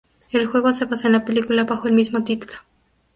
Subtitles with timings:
[0.31, 2.57] El juego se basa en la película bajo el mismo título.